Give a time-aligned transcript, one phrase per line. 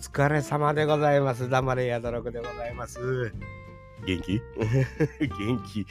[0.00, 1.48] 疲れ様でございます。
[1.48, 3.32] 黙れやどろくでございます。
[4.06, 4.40] 元気？
[5.18, 5.86] 元気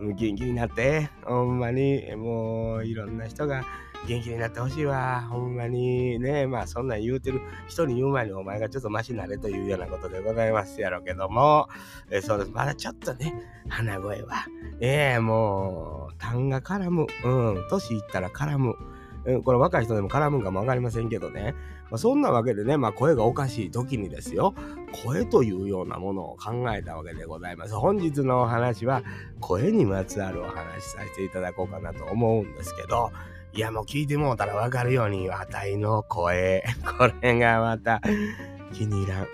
[0.00, 1.08] 元気になって。
[1.24, 3.64] ほんまに、もういろんな人が
[4.08, 5.22] 元気になってほしいわ。
[5.30, 11.68] ほんまにね、まあそんなん言うてる人に言う前にお前がちょっとマシになれというようなことでございますやろうけども、
[12.10, 12.50] えそうです。
[12.50, 13.32] まだちょっとね、
[13.68, 14.44] 鼻声は。
[14.80, 17.06] ええー、もう、痰が絡む。
[17.24, 18.74] うん、年いったら絡む。
[19.24, 21.54] うん、これ若い人でも絡むんかもわかりませんけどね。
[21.92, 24.54] まあ、そんなわけでね、まあ声がおかしい時にですよ、
[25.04, 27.74] 声というようなものを考えたわけでございます。
[27.74, 29.02] 本日のお話は、
[29.40, 33.12] 声にまつわるお話しさせていただこうかなと思うんですけど、
[33.52, 36.64] いやもう聞いてもうたらわかるように、あたいの声、
[36.98, 38.00] これがまた、
[38.72, 39.26] 気に入らん。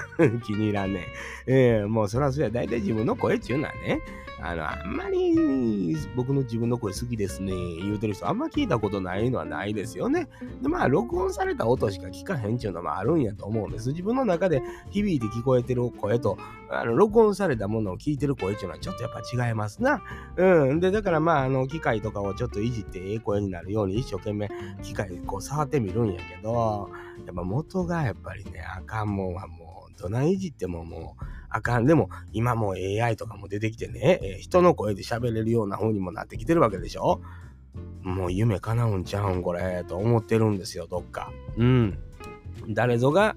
[0.40, 1.08] 気に入らんね。
[1.46, 4.00] えー、もうそらそうや、大体自分の声っていうのはね、
[4.40, 10.28] あの、あんまり僕の自分の声好きですね、言うてる人あんま聞いたことないのはないですよね。
[10.62, 13.90] で、まあ、録音された音しか聞かへんっていうのもあるんやと思うんです。
[13.90, 16.38] 自分の中で響いて聞こえてる声と、
[16.70, 20.02] あの、録音されたものを聞いてる声っていうのはちょっとやっぱ違いますな。
[20.36, 20.80] うん。
[20.80, 24.50] で、だからまあ、あの、機械とかをちょっといじってええ声になるように一生懸命
[24.82, 26.90] 機械こう触ってみるんやけど、
[27.24, 31.86] やっぱ元がやっぱりね、あかんもんはもう、どないいじってももう、あかん。
[31.86, 37.20] でも、今もう AI とかも出てきてね、えー、人の声で喋れるような風にもなってきてるわけでしょ
[38.02, 41.32] もう夢叶うんちゃうんこれ、と思ってるんですよ、どっか。
[41.56, 41.98] うん。
[42.68, 43.36] 誰ぞが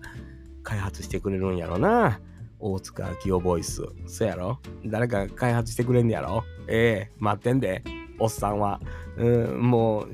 [0.63, 2.19] 開発してくれるんやろな。
[2.59, 3.83] 大塚明夫ボイス。
[4.05, 7.83] そやろ誰か開発してくれんやろええー、待ってんで。
[8.19, 8.81] おっさんは、
[9.19, 10.07] うん、もう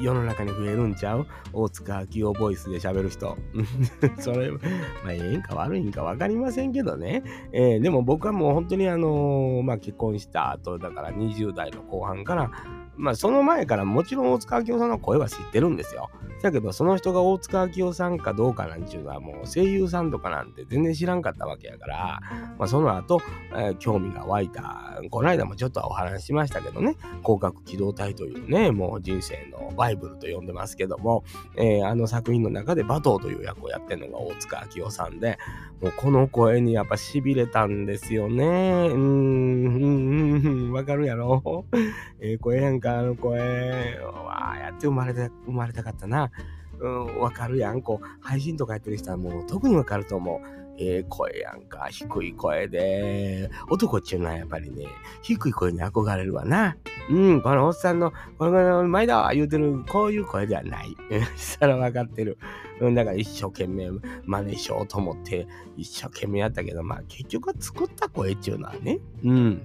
[0.00, 1.26] 世の中に増えるんちゃう？
[1.52, 3.36] 大塚明夫ボイスで喋る人。
[4.20, 4.58] それ、ま
[5.06, 7.22] あ、ええんか悪いんか分かりませんけどね。
[7.52, 12.50] えー、でも僕はもう本当にあのー、まあ結婚した後、だから20代の後半から、
[12.96, 16.10] まあその前からもちろん大塚明夫さんの声は知ってるんですよ。
[16.42, 22.20] だけどその人が大塚明夫さんかどうかなんちゅうのはもう声優さんとかなんて全然知らんかったわけやから、
[22.58, 23.20] まあその後、
[23.52, 25.00] えー、興味が湧いた。
[25.10, 31.24] この間もちょっとお話しましたけどね、広角機動隊というね、ねもう人生のバイブルと呼んでますけども、
[31.56, 35.38] えー、あの作品の中で馬頭という役をやってるのが大塚明夫さんで、
[35.80, 38.44] もうこの声にやっぱ痺れたんですよね。
[38.44, 41.64] うーん、うん、わかるやろ？
[42.20, 43.98] ええ声やんか、あの声。
[43.98, 46.30] わあ、やって生まれて、生まれたかったな。
[46.78, 47.80] うん、わかるやん。
[47.82, 50.61] こう、配信とかやってる人はもう特にわかると思う。
[50.78, 53.50] ええ声やんか、低い声で。
[53.70, 54.86] 男っちゅうのはやっぱりね、
[55.22, 56.76] 低い声に憧れるわな。
[57.10, 60.96] うん、このおっさんの、この前だわ言うてる、こういう声ではない。
[61.36, 62.38] そら分かってる。
[62.80, 63.90] うん、だから一生懸命
[64.24, 65.46] 真似しようと思って、
[65.76, 69.62] 一生懸命やったけど、まあ結局は作った声っちゅうのはね、うん。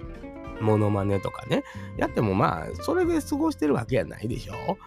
[0.59, 1.63] モノマネとかね。
[1.97, 4.77] やってもまあ、それで過ごしてるわけやないでしょ。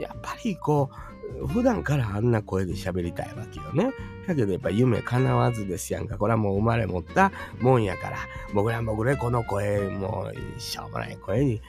[0.00, 1.09] やっぱりこう、
[1.48, 3.92] 普段からあんな声で喋りたいわけよね。
[4.26, 6.18] だけどやっぱ夢叶わずですやんか。
[6.18, 8.18] これはもう生まれ持ったもんやから。
[8.54, 11.62] 僕ら僕でこの声、もうしょうもない声に、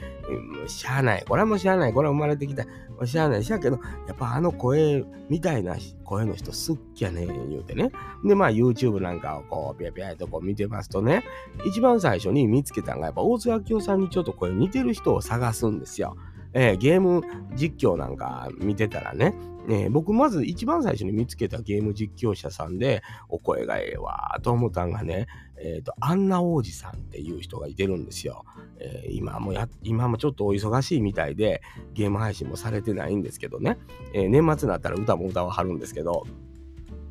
[0.67, 1.25] しゃあない。
[1.27, 1.93] これはもうしゃあない。
[1.93, 2.65] これは生まれてきた。
[3.05, 3.43] しゃあない。
[3.43, 7.91] しゃあけど、やっぱあの声みたいな声の人好きやね言うてね。
[8.25, 11.23] で、まあ YouTube なんかをこう、ぴゃぴゃとこう見てますとね、
[11.65, 16.15] 一番最初に見つけたのがやっぱ大津明夫さんにちょっと声似てる人を探すんですよ。
[16.53, 17.21] えー、ゲーム
[17.55, 19.33] 実況なんか見てたらね、
[19.69, 25.27] えー、僕まず一番最初に見つけたゲーム実況者さんで、お声がええわと思ったんがね、
[25.57, 28.45] えっ、ー、と、アンナ王子さんっていう人がいてるんですよ。
[28.79, 31.61] えー、今もや、今もちょっとお忙しいみたいで、
[31.93, 33.77] ゲーム配信もされてないんですけどね、
[34.13, 36.25] え年末になったら歌も歌わはるんですけど、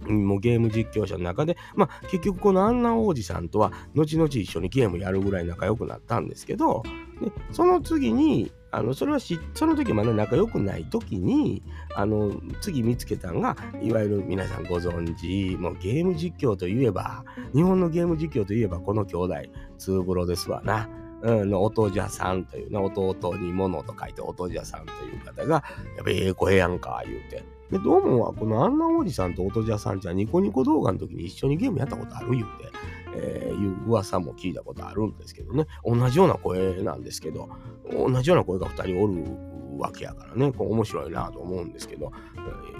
[0.09, 6.83] もうゲーム実況者の中で、まあ結局このアンナ王子さんとは後々一緒にゲームやるぐらい仲良くなったんですけど、
[7.21, 11.63] でその次に、あのそれはしその時まだ仲良くない時に
[11.95, 19.35] あの次見つけたんがいわゆる皆さんご存知もうゲーム実況といえば日本のゲーム実況といえばこの兄弟
[19.79, 20.89] ツーブロですわな。
[21.23, 25.63] うん、の音じゃさんというね、弟に物と書いて音じゃさんという方が、
[25.97, 27.45] やっぱええ声やんか、言うて。
[27.71, 32.71] で、どうもは、このアンナおじさんとおとじゃさんじゃニコニコ動画の時に一緒にゲームやったことある言うて。
[33.13, 37.49] えー、いう噂も聞いたことあるんですけどね、同じような声なんですけど、
[37.93, 42.13] 同じような声が2人おるわけやからね、こう面白いなと思うんですけど、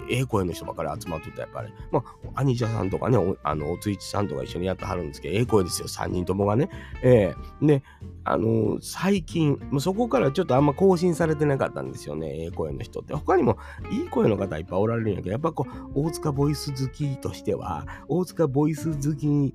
[0.11, 2.03] ええ声の人ばかり集まっとったやっぱり、ま
[2.35, 6.69] あ、アニチャさんとかね、おあのおついちさんとか一緒にやってはるんですけど、ええ声ですよ、3人ともがね。
[7.01, 7.83] ええー、で、
[8.25, 13.13] あのー、最近、もうそこからちょっとあんま更新されてなかったんですよね、ええ声の人って。
[13.13, 13.57] 他にも
[13.89, 15.65] いい声の方いっぱいおられるんやけど、やっぱこ
[15.95, 19.53] う、大塚ボイス好きとしては、大塚ボイス好き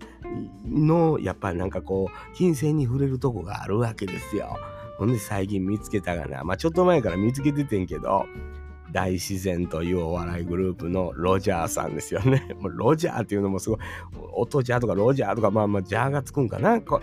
[0.65, 4.57] の、やっぱりなんかこう、金銭に触れるとこがあるわけですよ。
[4.99, 6.43] ほんで最近見つけたがな。
[6.43, 8.27] まあちょっと前から見つけててんけど、
[8.93, 12.55] 大自然というお笑いグループのロジャーさんですよね。
[12.61, 13.79] もうロジャーっていうのもすごい、
[14.35, 16.81] 音ジャーとかロジャーとか、まあまあ、ジャーがつくんかな。
[16.81, 17.01] こ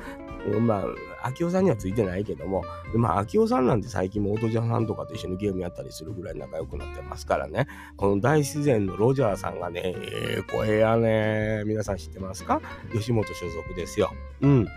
[0.59, 0.83] ま
[1.21, 2.63] あ、秋夫さんにはついてないけども、
[2.95, 7.67] まあ、秋夫さんなんて最近も音ジャーさんとかと一緒にゲームやったりするぐらい仲良くなってますからね。
[7.95, 11.63] この大自然のロジャーさんがね、ええー、声やね。
[11.65, 12.61] 皆さん知ってますか？
[12.91, 14.11] 吉本所属ですよ。
[14.41, 14.67] うん。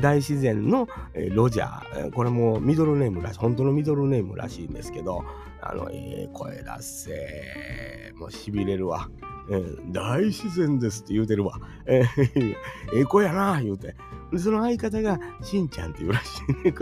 [0.00, 5.24] 大自然の、えー、ロジャー、これもミドルネームらしい、本当のミドルネームらしいんですけど、
[5.62, 9.08] あの、ええー、声出せ、もう痺れるわ。
[9.50, 11.58] えー、大自然ですって言うてるわ。
[11.86, 12.54] えー、
[12.94, 13.94] ええ子やな、言うて。
[14.38, 16.74] その相方が、しんちゃんって言うらしいね。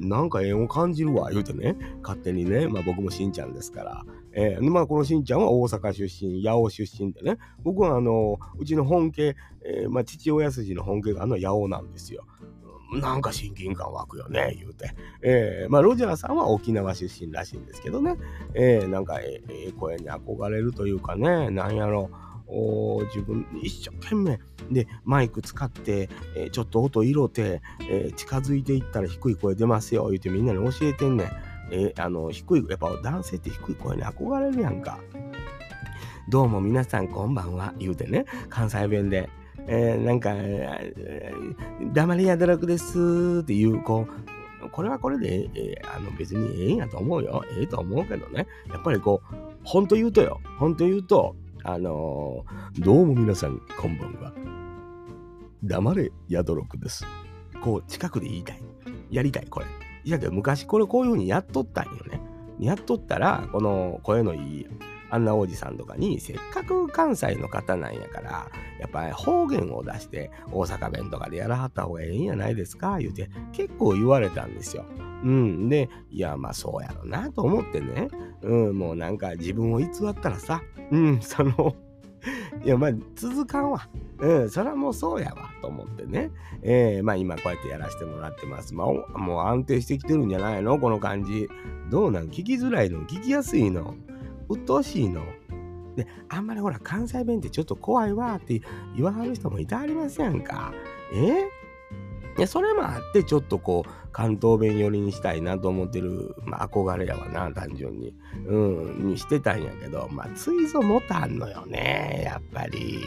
[0.00, 1.76] なんか縁を感じるわ、言うてね。
[2.02, 2.66] 勝手にね。
[2.66, 4.04] まあ僕もしんちゃんですから。
[4.32, 7.36] えー、まあこのしんちゃんは大阪出身、八尾出身でね。
[7.62, 12.24] 僕はあの、うちの本家、えー、まあ父親筋の本家があの八尾なんですよ。
[12.90, 14.94] なんか親近感湧くよね、言うて。
[15.22, 18.16] えー、まあ、ロジャーさんは沖縄出身らしいんですけどね。
[18.54, 22.10] えー、なんか、ええ声に憧れるというかね、なんやろ、
[22.48, 24.40] お自分一生懸命
[24.70, 31.28] でマイク使って、えー、ちょっと音色て、えー、近づいていったら低い声出ますよ言うてみんなに教えてんねん。
[31.70, 34.98] えー、あの低いやっぱ男性って低い声に憧れるやんか。
[36.28, 39.30] どうも皆さんこんばんは言うてね関西弁で
[39.70, 40.34] えー、なんか、
[41.92, 44.06] 黙りやだらくですっていう、こ
[44.64, 47.44] う、これはこれで、えー、あの別にええんやと思うよ。
[47.58, 48.46] ええと思うけどね。
[48.68, 50.40] やっぱりこう、ほんと言うとよ。
[50.58, 54.32] ほんと言うと、あのー、どうも皆さん、こんばんは。
[55.62, 57.04] 黙れやどろくです。
[57.62, 58.62] こう、近くで言いたい。
[59.10, 59.66] やりたい、これ。
[60.04, 62.20] いやけど、昔これこういう風にやっとったんよね。
[62.58, 64.66] やっとったら、この声のいい
[65.10, 68.48] あんなおじさんとかに、せっかく関西の方なんやから、
[68.80, 72.98] やっぱり方言を出して、大阪弁とかでやらはった方がええんやないですか？
[72.98, 74.84] 言うて、結構言われたんですよ。
[75.24, 75.68] うん。
[75.68, 78.08] で、いや、まあそうやろなと思ってね。
[78.42, 80.62] うん、もうなんか自分を偽ったらさ、
[80.92, 81.74] うん、 その
[82.64, 83.88] いや、まあ、続かんわ。
[84.20, 86.30] うん、それはもうそうやわ、と思ってね。
[86.62, 88.74] えー、まあ今こうやってやらせてもらってます。
[88.74, 90.78] まあ、もう安定してきてるんじゃないの？
[90.78, 91.48] この感じ。
[91.90, 92.28] どうなん？
[92.28, 93.02] 聞きづらいの？
[93.02, 93.94] 聞きやすいの？
[94.48, 95.22] 鬱陶しいの。
[95.96, 98.60] で、あんまりほら、関西弁ってちょっと怖いわって
[98.96, 100.72] 言わはる人もいてはりませんか？
[101.12, 101.48] え？
[102.36, 108.14] いや、それもあって、ちょっとこう、関東弁寄りにしたいなと思ってる、まあ、憧れやわな、単純に。
[108.46, 108.56] う
[109.02, 113.00] ん、にしてたんやけど、まあ、ついぞもたんのよね、やっぱり。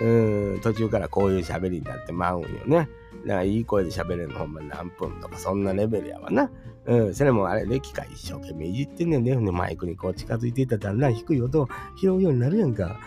[0.00, 2.88] うん、途中からこういう喋りになってまうんよね。
[3.26, 6.50] だかいい声で喋れるのほんま何分とかそんなレベルやわな。
[6.84, 9.36] うん、それもあれで機械一生懸命いじってんねんね。
[9.36, 12.98] マイクにこう近づいていたらだんだん低い音を拾うようになるやんか。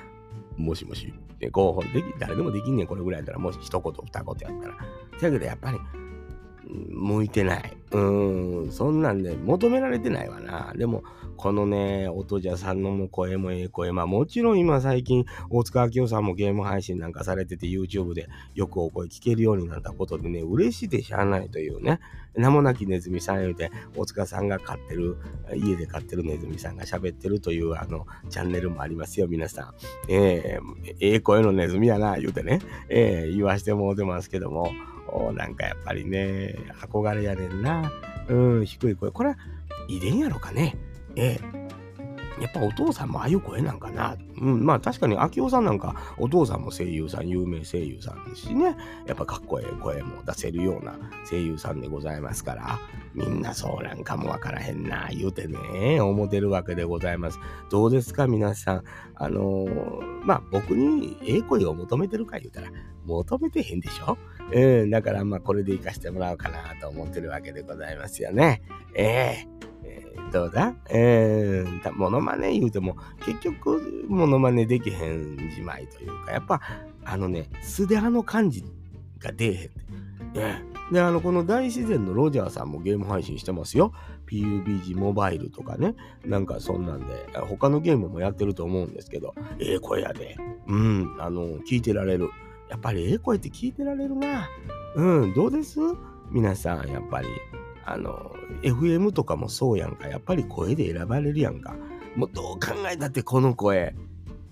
[0.57, 1.13] もしもし。
[1.39, 4.75] で、合法でき、誰でもできんねん、これぐらいやったら、もし一言二言やったら。
[5.21, 5.77] だけどやっぱり、
[6.67, 7.77] 向いてない。
[7.91, 10.73] うん、そんなんで求められてないわな。
[10.75, 11.03] でも、
[11.37, 13.91] このね、音じゃさんの声もええ声。
[13.91, 21.99] まあもちろん今最近、大塚明夫さんもゲーム配信なんかされてて YouTube でよくお声聞けるようになったことでね、嬉しいでしゃあないというね。
[22.37, 25.17] 名もなきネズミさん言うて、大塚さんが飼ってる、
[25.55, 29.73] 家で飼ってるネズミさんが喋ってるというあの、チャンネルもありますよ、皆さん。
[30.09, 32.59] えー、ええ声のネズミやな、言うてね、
[32.89, 34.71] えー、言わしてもうてますけども、
[35.33, 37.91] なんかやっぱりね、憧れやねんな。
[38.27, 39.11] うん、低い声。
[39.11, 39.37] これは
[39.87, 40.75] 遺伝やろかね。
[41.15, 41.64] ええ。
[42.39, 44.17] やっぱお父さんもああいう声なんかな。
[44.41, 48.75] うん、まあ確かに秋夫さんなんかお父さんも声優さん、有名声優さんですしね。
[49.05, 50.97] やっぱかっこええ声も出せるような
[51.29, 52.79] 声優さんでございますから、
[53.13, 57.39] みんなそうなんかもわからへんな、言うてね、思ってるわけでございます。
[57.69, 58.83] どうですか、皆さん。
[59.15, 62.67] あのー、まあ僕にええ声を求めてるか言うたら、
[63.05, 64.17] 求めてへんでしょ？
[64.51, 68.61] うん、だからまあこれで活かしてもらおうかなと思ってるわけでございますよね。
[68.95, 69.55] えー
[70.31, 70.73] どうだ？
[70.89, 76.61] えー、モノマネ言うても、結局、モノマネできへんじまいというか、やっぱ、
[77.03, 78.63] あのね、素であの感じ
[79.19, 79.69] が出えへん。
[80.35, 83.93] え、で、あの、この大自然のロジャーさんもゲーム配信してますよ。
[84.27, 85.95] PUBG モバイルとかね。
[86.25, 90.35] なんかそんなんで、他のゲームもやってると思うんですけど、ええー、声やで。
[90.67, 92.29] うん、あの、聞いてられる。
[92.69, 94.49] やっぱりええ声って聞いてられるな。
[94.95, 95.79] うん、どうです？
[96.31, 97.27] 皆さん、やっぱり。
[97.85, 100.07] あの、FM とかもそうやんか。
[100.07, 101.75] やっぱり声で選ばれるやんか。
[102.15, 103.95] もうどう考えたってこの声、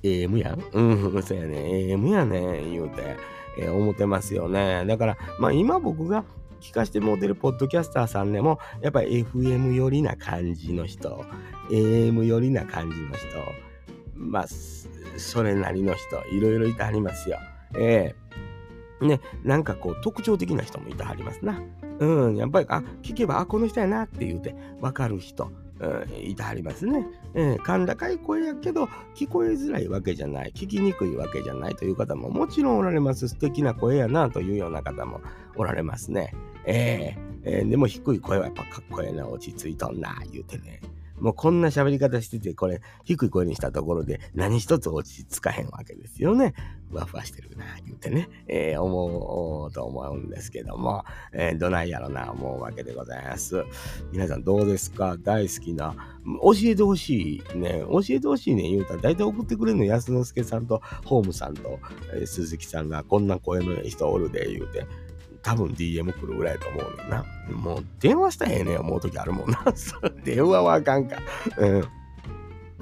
[0.03, 0.61] AM やん？
[0.71, 1.57] うん、そうやね。
[1.57, 2.63] AM やね。
[2.69, 3.17] 言うて、
[3.59, 4.85] えー、思ってますよね。
[4.85, 6.25] だから、まあ今僕が
[6.61, 11.25] 聞かしてもうてるポッドキャスターさんでも、やっぱり FM 寄りな感じの人、
[11.69, 13.27] AM 寄りな感じの人、
[14.15, 14.45] まあ、
[15.17, 17.37] それなりの人、いろいろいてはりますよ。
[17.75, 18.15] え
[19.01, 21.61] えー、ね、なんかこう特徴的な人もいてはりますな。
[21.99, 25.51] うん、やっぱり、あ、聞けば、あ、この人やなって言うて、わかる人。
[25.79, 27.05] うん、いたはりますね。
[27.33, 28.85] えー、甲高い声やけど、
[29.15, 33.27] 聞こえづらいわけじゃない、聞きにくいわけじゃないという方ももちろんおられます。
[33.27, 35.19] 素敵な声やなというような方も
[35.55, 36.33] おられますね。
[36.65, 40.79] えー、えー、でも低い声はやっぱかっこええな、落ち着いとんな、言うてね。
[41.19, 46.53] もうこんな喋り方してて、これ、低い声にしたところで何一つ落ち着かへんわけですよね。
[46.93, 53.63] ふわふわしてるな、言うてね、えー、思うと思うんですけども、えー、どないやろな、思うわけでございます。
[54.11, 55.17] 皆さんどうですか？
[55.21, 55.95] 大好きな、
[56.41, 61.79] 教えてほしいね、教えてほしいね、言うたら、大体送ってくれるの安之助さんと、ホームさんと、
[62.13, 64.85] えー、鈴木さんが、こんな声の人おるで、言うて、
[65.41, 67.25] 多分 DM 来るぐらいと思うねんな。
[67.51, 69.65] もう電話したらええねん思う時あるもんな。
[70.23, 71.17] 電話はあかんか。
[71.57, 71.83] うん。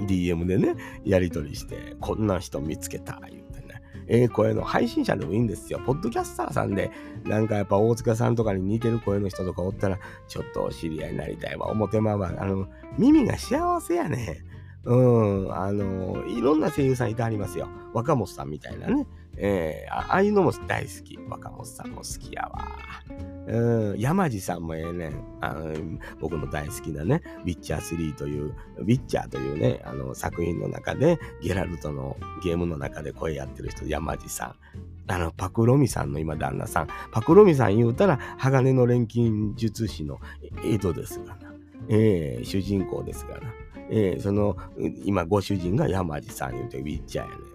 [0.05, 3.40] DM でね、やり取りして、こんな人見つけた、言。
[4.13, 5.79] えー声の配信者でもいいんですよ。
[5.85, 6.91] ポッドキャスターさんで、
[7.23, 11.71] なんかやっぱ大塚さんとかに似てる声の人とかおったら、ちょっとお知り合いになりたいわ。
[11.71, 14.43] 表まは、あの、耳が幸せやね。
[14.83, 14.95] う
[15.47, 17.69] ん、あの、いろんな声優さんいてありますよ。
[17.93, 19.07] 若本さんみたいなね。
[19.37, 21.17] えー、ああいうのも大好き。
[21.29, 22.67] 若本さんも好きやわ。
[23.51, 25.23] うん、山地さんもええねん。
[25.41, 25.73] あの
[26.21, 34.55] 僕の大好きなね、ウィッチャー3という、ウィッチャーというね、あの作品の中で、ゲラルトのゲームの中で声やってる人、山地さん。
[35.11, 36.87] あの、パクロミさんの今旦那さん。
[37.11, 40.21] パクロミさん言うたら、鋼の錬金術師の
[40.63, 41.53] 江戸ですがな。
[41.89, 43.53] えー、主人公ですがな。
[43.89, 44.55] えー、その、
[45.03, 47.51] 今、ご主人が山地さん言うて、ウィッチャーやねん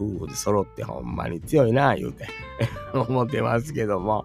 [0.00, 2.26] 夫婦で揃ってほんまに強いな、言うて
[2.94, 4.24] 思ってますけども。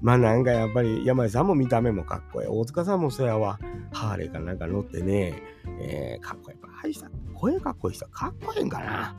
[0.00, 2.48] まあなんかやっぱり山井さんも見た目もかっこいい。
[2.48, 3.58] 大塚さんもそやわ。
[3.92, 5.42] ハーレーかなんか乗ってね、
[5.80, 6.58] えー、かっこいい。
[6.60, 9.16] やっぱ、した声かっこいい人はかっこいいんかな。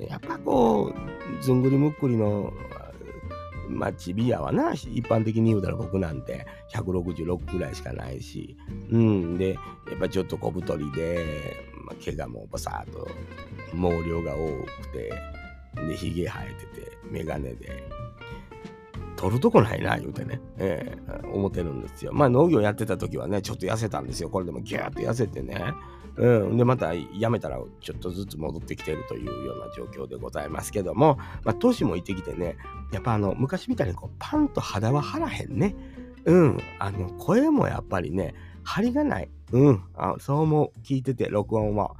[0.00, 2.52] やっぱこう、ずんぐりむっくりの、
[3.68, 8.56] まあ、チビアはな、一般的に言うたら僕なんて166ぐらいしかないし、
[8.90, 9.60] うん、で、や
[9.96, 11.24] っぱちょっと小太りで、
[11.84, 13.08] まあ、毛がもうバサーと
[13.72, 14.46] 毛量が多
[14.82, 15.12] くて、
[15.86, 17.84] で、髭生えてて、メガネで、
[19.18, 22.12] 取るとこないな、言うてね、えー、思ってるんですよ。
[22.14, 24.30] まあ農業やってた時はね、ちょっと痩せたんですよ。
[24.30, 25.74] これでもギューッと痩せてね。
[26.16, 26.56] うん。
[26.56, 32.56] で、またやめたらちょっとずつ戻ってきてるというような状況でございますけども、まあ年もいってきてね、
[32.92, 35.74] やっぱあの、昔みたいにこう、パンと肌は張らへんね。
[36.24, 36.58] うん。
[36.78, 39.28] あの、声もやっぱりね、張りがない。
[39.50, 39.82] うん。
[39.96, 40.80] あそう思う。
[40.84, 41.96] 聞いてて、録音は。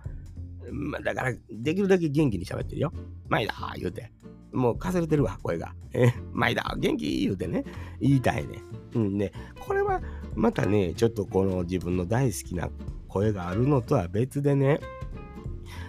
[0.71, 2.93] まあ、だから、できるだけ元気に喋ってるよ。
[3.29, 4.13] 毎だ言うて。
[4.52, 5.75] もうかすれてるわ、声が。
[5.93, 7.64] え、毎だ元気言うてね、
[8.00, 8.61] 言いたいね。
[8.95, 10.00] うんね、これは
[10.35, 12.71] またね、ちょっとこの自分の大好きな
[13.09, 14.81] 声があるのとは別でね、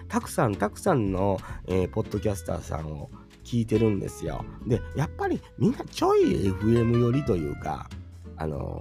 [0.08, 3.10] たくさんたくさんの、えー、ポッドキャスターさんを
[3.44, 4.44] 聞いてるんですよ。
[4.66, 7.88] で、やっぱりみんなちょい FM 寄りというか、
[8.36, 8.80] あの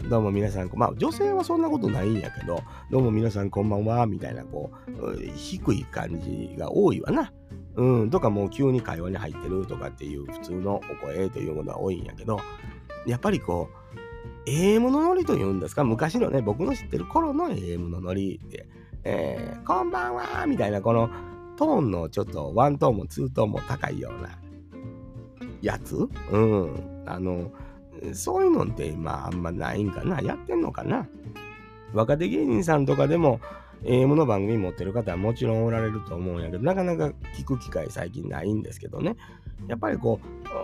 [0.00, 7.32] ー、どうも皆さん、まあ女性はそんなことないんやけど、どうも皆さんこんばんは、みたいな、こう、低い感じが多いわな。
[7.80, 12.38] うん、とかもう急に会話に入ってるとかっていう普通のお声というものは多いんやけど、
[13.06, 13.70] やっぱりこ
[14.46, 18.68] う、AM のノリというんですか、昔のね、僕の知ってる頃の AM のノリって、
[19.04, 21.08] えー、こんばんはみたいな、この
[21.56, 24.38] トーンのちょっとワントーンもツートーンも高いような
[25.62, 26.06] やつ？
[26.30, 27.04] うん。
[27.06, 27.50] あの、
[28.12, 30.20] そういうのって今あんまないんかな？
[30.20, 31.06] やってんのかな？
[31.94, 33.40] 若手芸人さんとかでも、
[33.84, 39.16] AM の番組持ってる方はもちろんおられると思うんやけど、なかなか聞く機会最近ないんですけどね。
[39.68, 40.20] やっぱりこ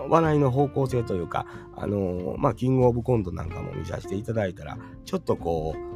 [0.07, 1.45] う、笑いの方向性というか、
[1.75, 5.87] あのー、まあ、キングオブコントなんかも見させていただいたら、ちょっとこう、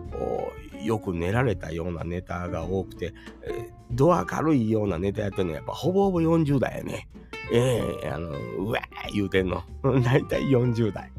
[0.86, 3.14] よく練られたようなネタが多くて、
[3.44, 7.08] えー、ドア軽いようなネタやってるのはやっぱほぼほぼ40代やね。
[7.54, 9.64] ええー、あの、うわー言うてんの。
[10.04, 11.12] だいたい40代。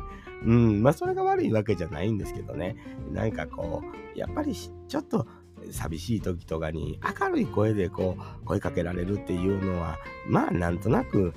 [0.44, 2.76] うん、まあそれが悪いわけじゃないんですけどね。
[3.12, 3.82] なんかこ
[4.14, 5.26] う、やっぱりちょっと、
[5.72, 11.34] 寂しい時とかに明るい声でこう声かけられるっていうのはまあなんとなく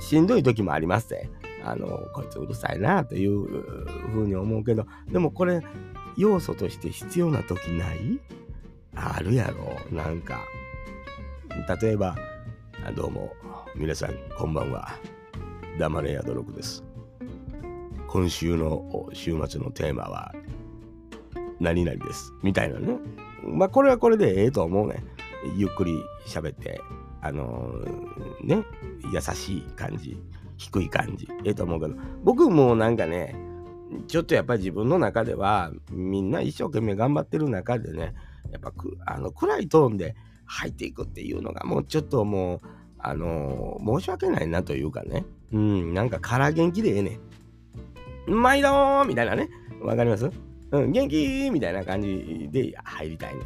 [0.00, 1.30] しんどい時もありますね。
[1.64, 3.46] あのこいつうるさいなという
[4.12, 5.62] ふうに思うけどでもこれ
[6.16, 8.18] 要素として必要な時ない？
[8.96, 9.76] あるやろ。
[9.94, 10.40] なんか
[11.80, 12.16] 例えば
[12.96, 13.34] 「どうも
[13.76, 14.88] 皆さんこんばんは。
[15.78, 16.82] 黙れやどろくです」
[18.08, 20.34] 今週の週末のテーマは
[21.60, 22.32] 何々です。
[22.42, 22.98] みたいなね。
[23.44, 25.04] まあこれはこれでええと思うね。
[25.56, 26.80] ゆっくり喋って、
[27.22, 28.64] あのー、ね、
[29.12, 30.22] 優しい感じ、
[30.58, 33.34] 低い感じ、ええと思うけど、僕もなんかね、
[34.06, 38.14] ちょっとやっぱり自分の中では、みんな一生懸命頑張ってる中でね、
[38.52, 38.72] やっぱ
[39.06, 42.60] あの暗いトーンで入っていくっていうのがもうちょっともう、
[42.98, 47.18] あのー、申し訳ないなというかね、うん、なんか空元気でええね
[48.28, 48.34] ん。
[48.34, 49.48] 毎度みたいなね、
[49.80, 50.30] わかります？
[50.72, 53.40] うん、元気みたいな感じで入りたいね。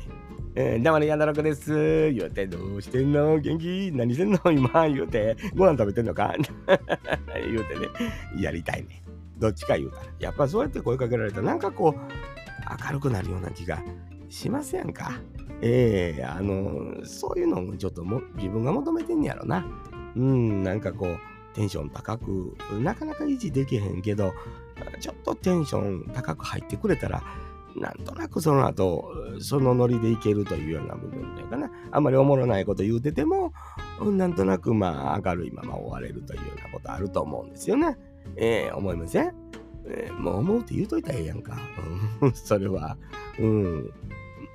[0.57, 2.13] えー、黙れやだろくです。
[2.13, 3.39] 言うて、どうしてんの？
[3.41, 3.91] 元気？
[3.93, 4.39] 何してんの？
[4.53, 4.87] 今？
[4.89, 6.35] 言うて、ご飯食べてんのか？
[7.35, 7.89] 言うてね、
[8.39, 9.03] やりたいね。
[9.39, 10.05] どっちか言うたら。
[10.21, 12.01] やっぱそうやって声かけられたら、なんかこう、
[12.87, 13.83] 明るくなるような気が
[14.29, 15.21] しますやんか？
[15.61, 19.67] ええー、あの、そういうのをちょっとも自分が求めてんやろな。
[20.15, 21.19] うん、なんかこう、
[21.55, 24.33] テンション高く、なかなか維持できへんけど、
[25.01, 27.23] ちょっとテンション高く入ってくれたら、
[27.77, 31.71] なんとなくその後、そのノリでいけるというような部分というかな。
[31.91, 33.53] あんまりおもろないこと言うてても、
[34.01, 37.99] なんとなくまあ明るいまま終われるというようなことあると思うんですよね。
[38.37, 39.35] ええー、思いません、
[39.87, 41.59] えー、もう思うって言うといたらええやんか。
[42.33, 42.97] それは。
[43.39, 43.91] うん。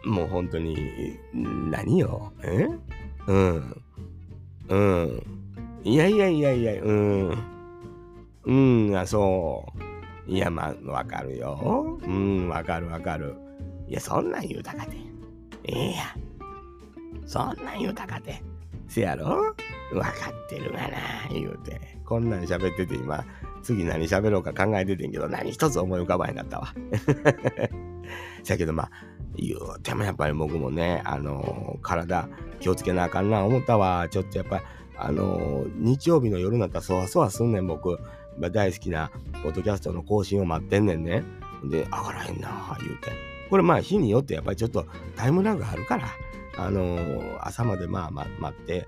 [0.06, 0.78] もう本当に、
[1.34, 2.32] 何よ。
[2.42, 2.68] え？
[3.28, 3.84] うん。
[4.70, 5.24] うん。
[5.84, 7.38] いやいやいやいや、うん。
[8.46, 8.54] う
[8.92, 9.89] ん、あ、そう。
[10.30, 11.98] いや、まあ、わかるよ。
[12.04, 13.36] うん、わかるわかる。
[13.88, 14.96] いや、そんなん言うたかて。
[15.64, 16.04] ええや。
[17.26, 18.42] そんなん言うたかて。
[18.88, 19.56] せやろ？
[19.94, 20.12] わか
[20.46, 20.98] ってるがな、
[21.32, 21.82] 言うて。
[22.06, 23.26] こんなん喋ってて今、
[23.64, 26.76] 次何喋ろうか考えててんけど、何一つ思い浮かばへんかったわ。
[28.44, 28.92] せやけどまあ、
[29.36, 34.08] 言うてもやっぱり僕もね、あのー、体気をつけなあかんな思ったわ。
[34.10, 34.64] ちょっとやっぱり
[34.96, 38.00] あのー、日曜日の夜になったらそわそわすんねん、僕。
[38.40, 39.12] 大好きな
[39.44, 41.24] ポッドキャストの更新を待ってんねんね。
[41.66, 43.12] で、上がらへんな言うて。
[43.50, 46.08] これまあ日によってやっぱりちょっとタイムラグあるから、
[46.58, 48.88] あのー、朝までまあ、ま、待って、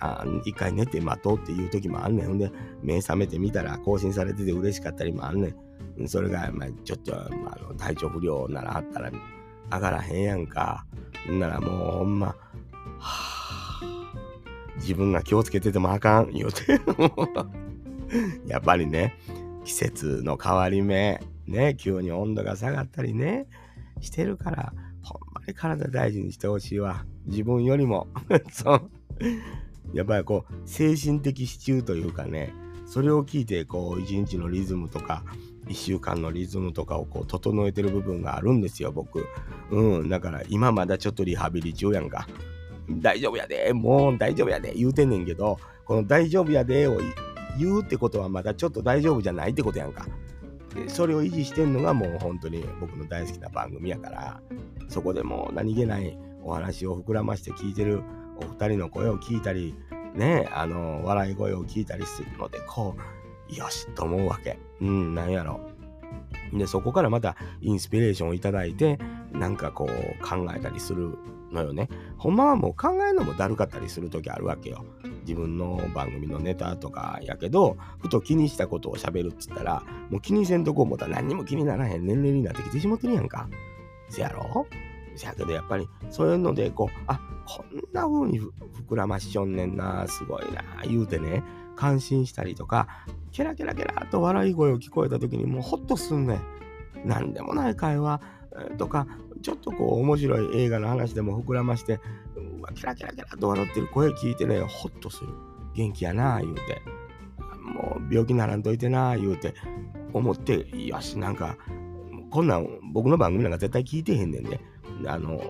[0.00, 2.26] あ一回寝て待とうっていう時もあんねん。
[2.26, 2.50] ほんで、
[2.82, 5.54] 目覚めてみたら更新されてて嬉しかったりもあんね
[5.98, 6.08] ん。
[6.08, 9.10] それが、まあ、ちょっと、まあ、体調不良ならあったら
[9.72, 10.86] 上がらへんやんか。
[11.28, 12.28] ならもうほんま、
[12.98, 13.98] はぁ
[14.76, 16.80] 自分が気をつけててもあかん、言うて。
[18.46, 19.14] やっぱりね、
[19.64, 23.46] 季節の変わり目、ね、急に温度が下がったりね、
[24.00, 24.72] してるから、
[25.02, 27.04] ほんまに体大事にしてほしいわ。
[27.26, 28.08] 自分よりも。
[28.50, 28.90] そう。
[29.92, 32.52] やっぱりこう、精神的支柱というかね、
[32.86, 35.24] それを聞いて、こう、一日のリズムとか、
[35.68, 39.26] 一週間のリズムとかをこう整えてる部分があるんですよ、僕。
[39.70, 42.26] うん、だから今まだちょっとリハビリ中やんか。
[42.90, 47.00] 大丈夫やで、もう大丈夫やで、言うてんねんけど、この大丈夫やでを
[47.58, 50.06] 言うってことはまだちょっと大丈夫じゃないってことやんか。
[50.74, 54.40] でそれを維持してんのがもう本当に僕の大好きな番組やから、
[54.88, 58.02] そこでもう何気ないお話を膨らまして聞いてる
[58.36, 59.74] お二人の声を聞いたり、
[60.14, 62.96] ね、あの、笑い声を聞いたりするので、こ
[63.50, 64.58] う、よしと思うわけ。
[64.80, 65.60] うん、なんやろ。
[66.52, 68.98] で、そこからまたインスピレーションをいただいて、
[69.32, 69.88] なんかこう
[70.26, 71.18] 考えたりする
[71.52, 71.88] のよね。
[72.16, 74.84] ほんまはもう考えるのもだるかったりする時あるわけよ。
[75.28, 83.46] 自分の番組のネタとかやけど、ふと気にしたことを喋るっつったら、もう気にせんとこ思ったら何にも気にならへん年齢になってきてしまってるやんか。
[84.08, 84.66] せやろ？
[85.16, 88.40] せやけどやっぱりそういうのでこう、あ、こんな風に
[88.88, 91.42] 膨らましちょんねんな、すごいな、言うてね、
[91.76, 92.88] 感心したりとか、
[93.32, 97.08] ケラケラケラと笑い声を聞こえた時にもうホッとすんねん。
[97.08, 98.20] なんでもない会話
[98.78, 99.06] とか、
[99.42, 102.00] ちょっとこう面白い映画の話でも膨らまして、
[102.74, 105.28] キラキラキラと笑ってる声聞いてね、ホッとする。
[105.74, 106.82] 元気やな、言うて。
[107.62, 109.54] もう病気ならんといてな、言うて、
[110.12, 111.56] 思って、よし、なんか、
[112.30, 114.60] こんなん僕の番組なんか絶対聞いてへんねんね。
[115.06, 115.40] あの、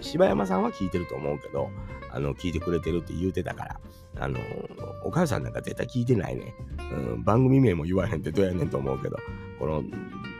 [0.00, 1.70] 柴山さんは聞いてると思うけど、
[2.12, 3.80] あの、聞いてくれてるって言うてたから、
[4.18, 4.38] あの、
[5.04, 6.54] お母さんなんか絶対聞いてないね。
[6.78, 9.16] うん、番組名も言わへんってどうやねんと思うけど、
[9.58, 9.82] この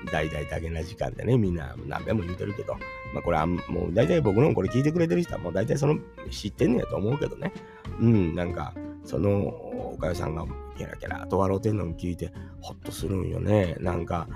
[0.06, 2.74] 大々だけな時間でね、みんな何べも言うてるけど、
[3.14, 3.60] まあこれはもう
[3.92, 5.98] 大体僕のこれ聞いてくれてる人はもう大体その
[6.30, 7.52] 知ってんねやと思うけどね。
[8.00, 10.44] うん、なんか、そのおかゆさんが
[10.76, 13.76] キャラキャラと笑うてんのを聞いて、ほっとするんよね。
[13.80, 14.28] なんか、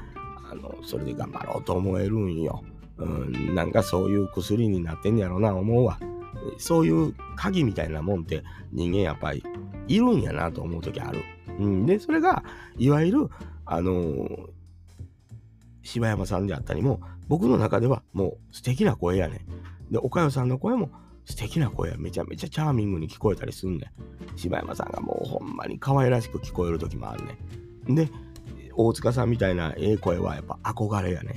[0.50, 2.62] あの、それで頑張ろうと思えるんよ。
[2.98, 5.98] うん、なんかそういう薬になってんやろな、思うわ。
[6.58, 9.42] そういう鍵みたいなもんって人間やっぱり
[9.88, 11.20] いるんやなと思う時ある。
[11.58, 12.42] うん、で、それが、
[12.78, 13.30] いわゆる、
[13.66, 14.48] あのー、
[15.82, 19.44] 柴山さんであったりも、僕の中ではもう素敵な声やね
[19.88, 19.92] ん。
[19.92, 20.90] で、岡代さんの声も
[21.24, 23.92] 素敵な声やめちゃめちゃチャーミングに聞こえたりすんね
[24.34, 24.38] ん。
[24.38, 27.38] 柴山さんがもうほんまに可愛らしく聞こえる時もあるね。
[27.88, 28.10] で、
[28.74, 31.34] 大塚さんみたいなええ声はやっぱ憧れやね。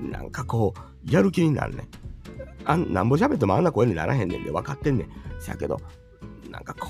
[0.00, 1.88] なんかこう、やる気になるねん。
[2.64, 5.08] あなんぼ喋ってもあんな声にならへんねんで分かってんねん。
[5.40, 5.80] せやけど、
[6.50, 6.88] なんかこ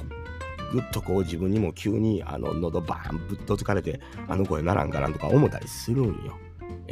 [0.70, 6.38] う、ぐっとこう自分にも急にあの喉バーンぶっと疲れてあの声ならんかなとか思ったりするんよ。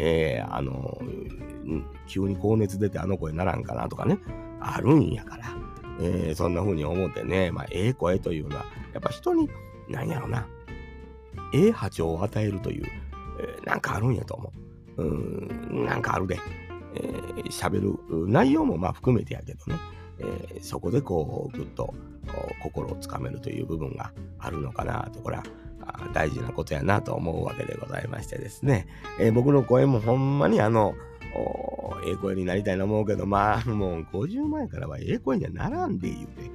[0.03, 0.99] えー、あの、
[2.07, 4.19] 急に高熱出てあの声ならんかなとかね、
[4.59, 5.55] あるんやから、
[6.01, 9.51] えー、そんな風に思ってね、まあ、ええ声というのは、やっぱ人に、
[9.89, 10.47] なんやろな、
[11.53, 12.87] ええ波長を与えるという、
[13.41, 14.53] えー、なんかあるんやと思
[14.97, 15.03] う。
[15.03, 16.39] うんなんかあるで。
[17.51, 19.79] 喋、えー、る内容もまあ含めてやけどね、
[20.19, 21.95] えー、そこでこうぐっと
[22.63, 25.21] 心をつかめるという部分があるのかなと。
[25.21, 25.45] これは
[26.13, 28.87] 大事なことやなと思うわけでございましてですね、
[29.19, 30.95] えー、僕の声もほんまにあの
[32.05, 36.51] ええ声になりたいと思うけどまあもう50前からはええ声にはならんで言うて、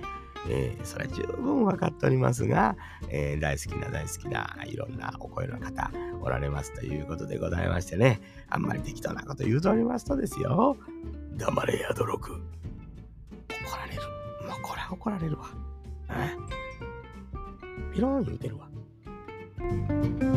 [0.49, 2.75] えー、それは十分分かっておりますが、
[3.09, 8.19] えー、大好きな大好きないろんなお声の方おられますということでございましてね、
[8.49, 10.75] あんまり適当なこと言うとおりますとですよ、
[11.37, 12.31] 黙れやどろく。
[12.33, 14.01] 怒られる。
[14.47, 15.45] もうこれは怒られるわ。
[16.09, 16.35] え？
[17.93, 18.67] ピローン言うてるわ。
[19.65, 20.34] Música